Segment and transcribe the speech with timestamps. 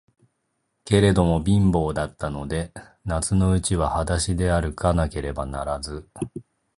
[0.83, 2.73] けれども、貧乏だったので、
[3.05, 6.09] 夏のうちははだしであるかなければならず、